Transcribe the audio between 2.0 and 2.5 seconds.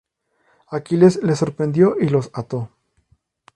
y los